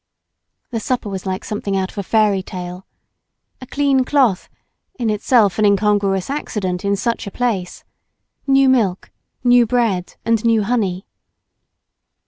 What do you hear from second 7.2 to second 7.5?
a